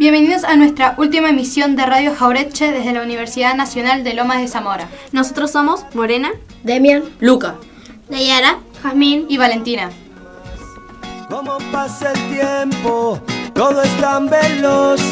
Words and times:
Bienvenidos 0.00 0.44
a 0.44 0.56
nuestra 0.56 0.94
última 0.96 1.28
emisión 1.28 1.76
de 1.76 1.84
Radio 1.84 2.14
Jaureche 2.14 2.72
desde 2.72 2.94
la 2.94 3.02
Universidad 3.02 3.54
Nacional 3.54 4.02
de 4.02 4.14
Lomas 4.14 4.40
de 4.40 4.48
Zamora. 4.48 4.88
Nosotros 5.12 5.50
somos 5.50 5.84
Morena, 5.92 6.30
Demian, 6.64 7.02
Luca, 7.20 7.56
Nayara, 8.08 8.60
Jazmín 8.82 9.26
y 9.28 9.36
Valentina. 9.36 9.90
Como 11.28 11.58
pasa 11.70 12.12
el 12.12 12.34
tiempo, 12.34 13.20
todo 13.52 13.82
es 13.82 13.94
tan 14.00 14.30
veloz, 14.30 15.02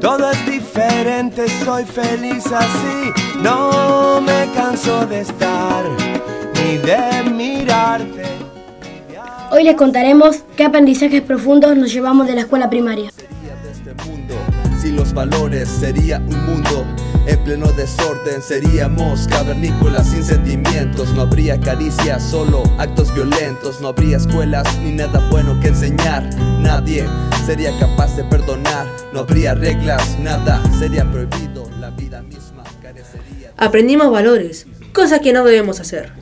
todo 0.00 0.30
es 0.30 0.46
diferente, 0.46 1.48
soy 1.64 1.84
feliz 1.84 2.46
así, 2.46 3.10
no 3.40 4.20
me 4.20 4.48
canso 4.54 5.04
de 5.04 5.22
estar 5.22 5.84
ni 6.54 6.76
de 6.76 7.28
mirarte. 7.28 8.22
hoy 9.50 9.64
les 9.64 9.74
contaremos 9.74 10.44
qué 10.56 10.62
aprendizajes 10.62 11.22
profundos 11.22 11.76
nos 11.76 11.92
llevamos 11.92 12.28
de 12.28 12.36
la 12.36 12.42
escuela 12.42 12.70
primaria. 12.70 13.10
Los 14.92 15.12
valores 15.12 15.68
sería 15.68 16.18
un 16.18 16.46
mundo 16.46 16.86
en 17.26 17.38
pleno 17.44 17.66
desorden. 17.72 18.42
Seríamos 18.42 19.26
cavernícolas 19.28 20.08
sin 20.08 20.24
sentimientos. 20.24 21.12
No 21.14 21.22
habría 21.22 21.60
caricias 21.60 22.22
solo 22.22 22.62
actos 22.78 23.12
violentos. 23.14 23.80
No 23.80 23.88
habría 23.88 24.16
escuelas 24.16 24.66
ni 24.78 24.92
nada 24.92 25.28
bueno 25.30 25.58
que 25.60 25.68
enseñar. 25.68 26.28
Nadie 26.60 27.06
sería 27.46 27.76
capaz 27.78 28.16
de 28.16 28.24
perdonar. 28.24 28.86
No 29.12 29.20
habría 29.20 29.54
reglas 29.54 30.18
nada 30.18 30.62
sería 30.78 31.04
prohibido. 31.10 31.68
La 31.80 31.90
vida 31.90 32.22
misma 32.22 32.62
carecería 32.80 33.52
aprendimos 33.56 34.10
valores, 34.10 34.66
cosas 34.92 35.20
que 35.20 35.32
no 35.32 35.44
debemos 35.44 35.80
hacer. 35.80 36.12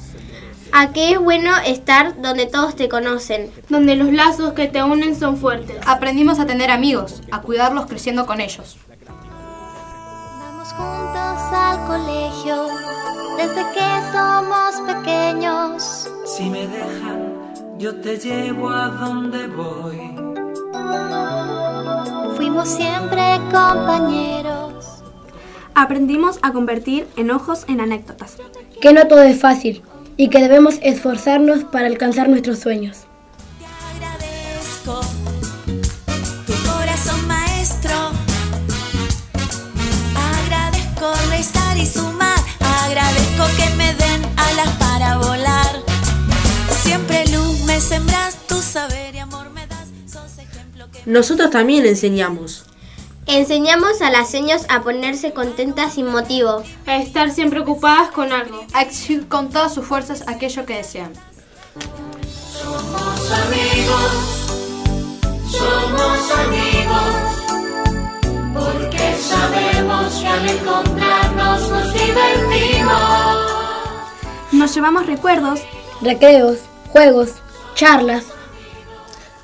A 0.73 0.93
qué 0.93 1.13
es 1.13 1.19
bueno 1.21 1.53
estar 1.67 2.21
donde 2.21 2.47
todos 2.47 2.77
te 2.77 2.89
conocen. 2.89 3.51
donde 3.69 3.97
los 3.97 4.13
lazos 4.13 4.53
que 4.53 4.69
te 4.69 4.83
unen 4.83 5.19
son 5.19 5.37
fuertes. 5.37 5.77
Aprendimos 5.87 6.39
a 6.39 6.47
tener 6.47 6.71
amigos, 6.71 7.23
a 7.31 7.41
cuidarlos 7.41 7.87
creciendo 7.87 8.27
con 8.27 8.41
ellos. 8.41 8.77
Vamos 10.39 10.73
juntos 10.73 11.53
al 11.53 11.87
colegio 11.87 12.67
desde 13.37 13.63
que 13.73 13.89
somos 14.13 14.81
pequeños. 14.87 16.11
Si 16.25 16.49
me 16.49 16.67
dejan, 16.67 17.79
yo 17.79 17.97
te 18.01 18.19
llevo 18.19 18.71
a 18.71 18.89
donde 18.89 19.47
voy. 19.49 20.15
Fuimos 22.37 22.69
siempre 22.69 23.41
compañeros. 23.53 25.03
Aprendimos 25.75 26.39
a 26.43 26.53
convertir 26.53 27.07
enojos 27.17 27.65
en 27.69 27.81
anécdotas. 27.81 28.37
Que 28.81 28.93
no 28.93 29.07
todo 29.07 29.23
es 29.23 29.41
fácil 29.41 29.83
y 30.21 30.29
que 30.29 30.39
debemos 30.39 30.75
esforzarnos 30.83 31.65
para 31.65 31.87
alcanzar 31.87 32.29
nuestros 32.29 32.59
sueños. 32.59 33.07
agradezco 33.95 35.01
tu 36.45 36.53
corazón 36.71 37.27
maestro. 37.27 38.11
Agradezco 40.45 41.15
restar 41.31 41.79
y 41.79 41.87
sumar. 41.87 42.39
Agradezco 42.85 43.45
que 43.57 43.75
me 43.77 43.95
den 43.95 44.23
alas 44.37 44.69
para 44.79 45.17
volar. 45.17 45.77
Siempre 46.83 47.25
luz 47.29 47.61
me 47.65 47.81
sembras, 47.81 48.47
tu 48.47 48.57
saber 48.57 49.15
y 49.15 49.21
amor 49.21 49.49
me 49.49 49.67
das. 49.69 49.89
Sos 50.05 50.37
ejemplo 50.37 50.91
que 50.93 51.01
Nosotros 51.07 51.49
también 51.49 51.87
enseñamos. 51.87 52.70
Enseñamos 53.33 54.03
a 54.03 54.11
las 54.11 54.29
señas 54.29 54.67
a 54.69 54.83
ponerse 54.83 55.33
contentas 55.33 55.95
sin 55.95 56.07
motivo. 56.07 56.65
A 56.85 56.97
estar 56.97 57.31
siempre 57.31 57.61
ocupadas 57.61 58.11
con 58.11 58.33
algo. 58.33 58.67
A 58.73 58.83
exigir 58.83 59.29
con 59.29 59.51
todas 59.51 59.73
sus 59.73 59.87
fuerzas 59.87 60.25
aquello 60.27 60.67
que 60.67 60.75
desean. 60.75 61.13
somos 62.53 63.31
amigos. 63.31 64.11
Somos 65.49 66.31
amigos. 66.33 67.15
Porque 68.53 69.17
sabemos 69.21 70.15
que 70.21 70.27
al 70.27 70.51
encontrarnos 70.51 71.69
nos 71.71 71.95
divertimos. 71.95 73.53
Nos 74.51 74.75
llevamos 74.75 75.07
recuerdos 75.07 75.61
Recreos, 76.03 76.59
juegos, 76.89 77.35
charlas. 77.77 78.25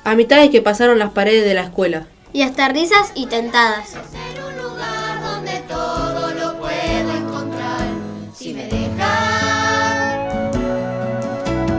Amistades 0.03 0.49
que 0.49 0.61
pasaron 0.61 0.99
las 0.99 1.11
paredes 1.11 1.45
de 1.45 1.53
la 1.53 1.61
escuela. 1.61 2.07
Y 2.33 2.41
hasta 2.41 2.69
risas 2.69 3.11
y 3.15 3.27
tentadas. 3.27 3.89
Ser 3.89 4.43
un 4.43 4.57
lugar 4.63 5.21
donde 5.21 5.59
todo 5.67 6.33
lo 6.33 6.57
puedo 6.59 7.17
encontrar 7.17 7.87
si 8.35 8.53
me 8.53 8.65
dejan 8.65 10.51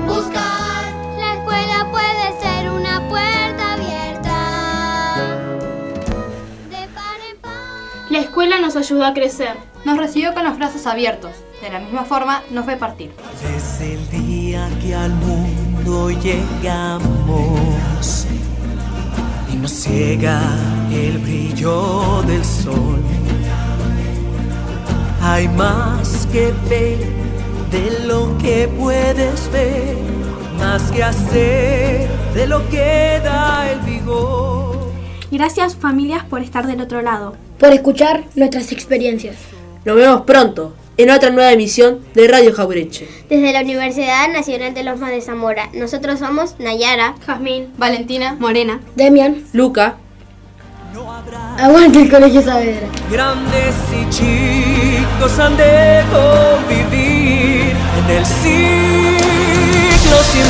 buscar. 0.06 0.92
La 1.18 1.34
escuela 1.34 1.88
puede 1.90 2.40
ser 2.40 2.70
una 2.70 3.08
puerta 3.08 3.74
abierta. 3.74 5.16
De 6.70 6.88
par 6.88 7.20
en 7.30 7.36
par. 7.40 7.52
La 8.10 8.18
escuela 8.18 8.58
nos 8.58 8.76
ayudó 8.76 9.04
a 9.04 9.14
crecer. 9.14 9.56
Nos 9.84 9.96
recibió 9.96 10.34
con 10.34 10.44
los 10.44 10.56
brazos 10.58 10.86
abiertos. 10.86 11.32
De 11.62 11.70
la 11.70 11.80
misma 11.80 12.04
forma, 12.04 12.42
nos 12.50 12.66
ve 12.66 12.76
partir. 12.76 13.10
Desde 13.42 13.94
el 13.94 14.10
día 14.10 14.68
que 14.80 14.94
al 14.94 15.12
mundo 15.12 16.10
llegamos 16.10 17.08
nos 19.60 19.72
ciega 19.72 20.40
el 20.92 21.18
brillo 21.18 22.22
del 22.22 22.44
sol. 22.44 23.02
Hay 25.22 25.48
más 25.48 26.26
que 26.32 26.52
ver 26.68 26.98
de 27.70 28.06
lo 28.06 28.36
que 28.38 28.68
puedes 28.78 29.50
ver, 29.52 29.96
más 30.58 30.90
que 30.90 31.02
hacer 31.02 32.08
de 32.34 32.46
lo 32.46 32.68
que 32.68 33.20
da 33.22 33.70
el 33.70 33.80
vigor. 33.80 34.76
Gracias 35.30 35.76
familias 35.76 36.24
por 36.24 36.40
estar 36.40 36.66
del 36.66 36.80
otro 36.80 37.02
lado. 37.02 37.36
Por 37.58 37.72
escuchar 37.72 38.24
nuestras 38.34 38.72
experiencias. 38.72 39.36
Nos 39.84 39.96
vemos 39.96 40.22
pronto 40.22 40.74
en 40.98 41.10
otra 41.10 41.30
nueva 41.30 41.52
emisión 41.52 42.00
de 42.12 42.28
Radio 42.28 42.52
Jaureche. 42.52 43.08
Desde 43.30 43.52
la 43.52 43.62
Universidad 43.62 44.28
Nacional 44.30 44.74
de 44.74 44.82
Lomas 44.82 45.10
de 45.10 45.20
Zamora, 45.20 45.70
nosotros 45.72 46.18
somos 46.18 46.56
Nayara, 46.58 47.14
Jazmín, 47.24 47.68
Valentina, 47.78 48.36
Morena, 48.38 48.80
Demian, 48.96 49.44
Luca, 49.52 49.96
aguante 51.56 52.02
el 52.02 52.10
Colegio 52.10 52.42
Saavedra. 52.42 52.88
Grandes 53.10 53.74
y 53.92 54.10
chicos 54.10 55.38
han 55.38 55.56
de 55.56 56.02
convivir 56.10 57.76
en 57.98 58.16
el 58.16 58.26
siglo 58.26 58.58
sin. 60.32 60.47